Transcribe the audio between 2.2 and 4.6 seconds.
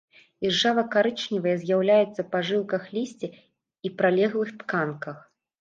па жылках лісця і прылеглых